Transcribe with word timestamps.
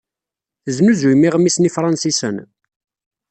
Tesnuzuyem 0.63 1.27
iɣmisen 1.27 1.67
ifṛensisen? 1.69 2.37